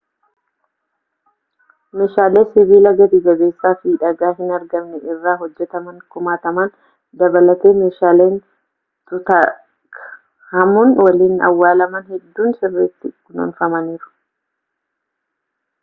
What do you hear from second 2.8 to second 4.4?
gati-jabeessaa fi dhagaa